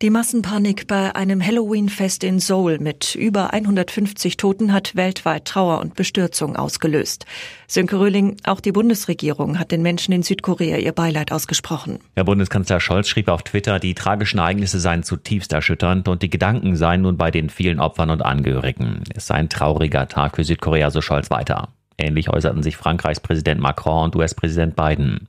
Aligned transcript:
Die 0.00 0.10
Massenpanik 0.10 0.86
bei 0.86 1.16
einem 1.16 1.44
Halloween-Fest 1.44 2.22
in 2.22 2.38
Seoul 2.38 2.78
mit 2.78 3.16
über 3.16 3.52
150 3.52 4.36
Toten 4.36 4.72
hat 4.72 4.94
weltweit 4.94 5.44
Trauer 5.44 5.80
und 5.80 5.96
Bestürzung 5.96 6.54
ausgelöst. 6.54 7.26
Sönke 7.66 7.98
Röhling, 7.98 8.36
auch 8.44 8.60
die 8.60 8.70
Bundesregierung 8.70 9.58
hat 9.58 9.72
den 9.72 9.82
Menschen 9.82 10.12
in 10.12 10.22
Südkorea 10.22 10.76
ihr 10.76 10.92
Beileid 10.92 11.32
ausgesprochen. 11.32 11.98
Herr 12.14 12.22
Bundeskanzler 12.22 12.78
Scholz 12.78 13.08
schrieb 13.08 13.26
auf 13.26 13.42
Twitter, 13.42 13.80
die 13.80 13.94
tragischen 13.94 14.38
Ereignisse 14.38 14.78
seien 14.78 15.02
zutiefst 15.02 15.52
erschütternd 15.52 16.06
und 16.06 16.22
die 16.22 16.30
Gedanken 16.30 16.76
seien 16.76 17.02
nun 17.02 17.16
bei 17.16 17.32
den 17.32 17.50
vielen 17.50 17.80
Opfern 17.80 18.10
und 18.10 18.24
Angehörigen. 18.24 19.02
Es 19.16 19.26
sei 19.26 19.34
ein 19.34 19.48
trauriger 19.48 20.06
Tag 20.06 20.36
für 20.36 20.44
Südkorea, 20.44 20.92
so 20.92 21.00
Scholz 21.00 21.28
weiter. 21.28 21.70
Ähnlich 21.98 22.30
äußerten 22.30 22.62
sich 22.62 22.76
Frankreichs 22.76 23.18
Präsident 23.18 23.60
Macron 23.60 24.04
und 24.04 24.14
US-Präsident 24.14 24.76
Biden. 24.76 25.26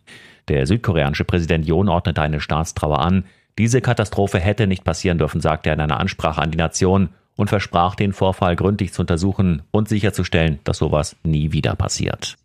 Der 0.48 0.68
südkoreanische 0.68 1.26
Präsident 1.26 1.66
Yoon 1.66 1.90
ordnete 1.90 2.22
eine 2.22 2.40
Staatstrauer 2.40 3.00
an. 3.00 3.24
Diese 3.60 3.82
Katastrophe 3.82 4.40
hätte 4.40 4.68
nicht 4.68 4.86
passieren 4.86 5.18
dürfen, 5.18 5.42
sagte 5.42 5.68
er 5.70 5.76
in 5.76 5.82
einer 5.82 6.00
Ansprache 6.00 6.42
an 6.42 6.50
die 6.50 6.58
Nation 6.58 7.10
und 7.36 7.50
versprach, 7.50 7.96
den 7.96 8.14
Vorfall 8.14 8.56
gründlich 8.56 8.94
zu 8.94 9.02
untersuchen 9.02 9.64
und 9.72 9.90
sicherzustellen, 9.90 10.60
dass 10.64 10.78
sowas 10.78 11.18
nie 11.24 11.52
wieder 11.52 11.76
passiert. 11.76 12.38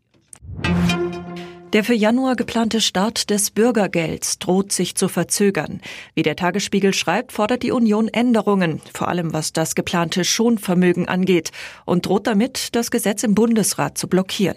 Der 1.73 1.85
für 1.85 1.95
Januar 1.95 2.35
geplante 2.35 2.81
Start 2.81 3.31
des 3.31 3.53
Bürgergelds 3.53 4.41
droht 4.41 4.73
sich 4.73 4.97
zu 4.97 5.07
verzögern. 5.07 5.81
Wie 6.15 6.23
der 6.23 6.35
Tagesspiegel 6.35 6.93
schreibt, 6.93 7.31
fordert 7.31 7.63
die 7.63 7.71
Union 7.71 8.09
Änderungen, 8.09 8.81
vor 8.93 9.07
allem 9.07 9.33
was 9.33 9.53
das 9.53 9.77
geplante 9.77 10.25
Schonvermögen 10.25 11.07
angeht, 11.09 11.53
und 11.85 12.07
droht 12.07 12.27
damit, 12.27 12.75
das 12.75 12.91
Gesetz 12.91 13.23
im 13.23 13.37
Bundesrat 13.37 13.97
zu 13.99 14.09
blockieren. 14.09 14.57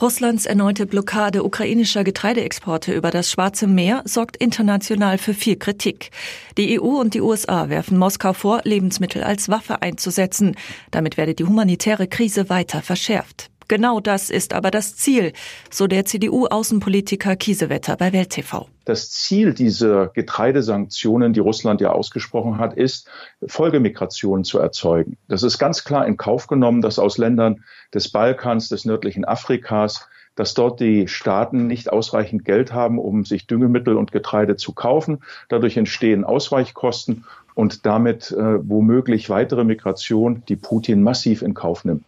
Russlands 0.00 0.46
erneute 0.46 0.86
Blockade 0.86 1.44
ukrainischer 1.44 2.04
Getreideexporte 2.04 2.94
über 2.94 3.10
das 3.10 3.30
Schwarze 3.30 3.66
Meer 3.66 4.00
sorgt 4.06 4.38
international 4.38 5.18
für 5.18 5.34
viel 5.34 5.56
Kritik. 5.56 6.10
Die 6.56 6.80
EU 6.80 6.98
und 6.98 7.12
die 7.12 7.20
USA 7.20 7.68
werfen 7.68 7.98
Moskau 7.98 8.32
vor, 8.32 8.62
Lebensmittel 8.64 9.22
als 9.22 9.50
Waffe 9.50 9.82
einzusetzen. 9.82 10.56
Damit 10.90 11.18
werde 11.18 11.34
die 11.34 11.44
humanitäre 11.44 12.06
Krise 12.06 12.48
weiter 12.48 12.80
verschärft. 12.80 13.50
Genau 13.70 14.00
das 14.00 14.30
ist 14.30 14.52
aber 14.52 14.72
das 14.72 14.96
Ziel, 14.96 15.32
so 15.70 15.86
der 15.86 16.04
CDU-Außenpolitiker 16.04 17.36
Kiesewetter 17.36 17.96
bei 17.96 18.12
Welt 18.12 18.30
TV. 18.30 18.66
Das 18.84 19.12
Ziel 19.12 19.54
dieser 19.54 20.08
Getreidesanktionen, 20.08 21.32
die 21.32 21.38
Russland 21.38 21.80
ja 21.80 21.92
ausgesprochen 21.92 22.58
hat, 22.58 22.74
ist, 22.74 23.08
Folgemigrationen 23.46 24.42
zu 24.42 24.58
erzeugen. 24.58 25.18
Das 25.28 25.44
ist 25.44 25.60
ganz 25.60 25.84
klar 25.84 26.04
in 26.04 26.16
Kauf 26.16 26.48
genommen, 26.48 26.80
dass 26.80 26.98
aus 26.98 27.16
Ländern 27.16 27.62
des 27.94 28.10
Balkans, 28.10 28.70
des 28.70 28.86
nördlichen 28.86 29.24
Afrikas, 29.24 30.08
dass 30.34 30.54
dort 30.54 30.80
die 30.80 31.06
Staaten 31.06 31.68
nicht 31.68 31.92
ausreichend 31.92 32.44
Geld 32.44 32.72
haben, 32.72 32.98
um 32.98 33.24
sich 33.24 33.46
Düngemittel 33.46 33.96
und 33.96 34.10
Getreide 34.10 34.56
zu 34.56 34.72
kaufen. 34.72 35.22
Dadurch 35.48 35.76
entstehen 35.76 36.24
Ausweichkosten 36.24 37.24
und 37.54 37.86
damit 37.86 38.32
äh, 38.32 38.68
womöglich 38.68 39.30
weitere 39.30 39.62
Migration, 39.62 40.42
die 40.48 40.56
Putin 40.56 41.04
massiv 41.04 41.42
in 41.42 41.54
Kauf 41.54 41.84
nimmt. 41.84 42.02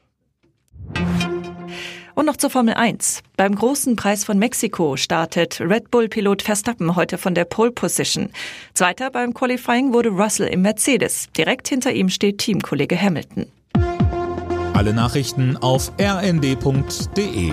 Und 2.15 2.27
noch 2.27 2.37
zur 2.37 2.51
Formel 2.51 2.75
1. 2.75 3.23
Beim 3.37 3.55
großen 3.55 3.97
Preis 3.97 4.25
von 4.25 4.39
Mexiko 4.39 4.97
startet 4.97 5.61
Red 5.61 5.91
Bull-Pilot 5.91 6.43
Verstappen 6.43 6.97
heute 6.97 7.19
von 7.19 7.35
der 7.35 7.45
Pole 7.45 7.73
Position. 7.73 8.31
Zweiter 8.75 9.11
beim 9.11 9.35
Qualifying 9.35 9.93
wurde 9.93 10.11
Russell 10.11 10.49
im 10.49 10.63
Mercedes. 10.63 11.29
Direkt 11.37 11.69
hinter 11.69 11.93
ihm 11.93 12.09
steht 12.09 12.39
Teamkollege 12.39 13.01
Hamilton. 13.01 13.47
Alle 14.75 14.93
Nachrichten 14.95 15.57
auf 15.59 15.93
rnd.de 16.01 17.53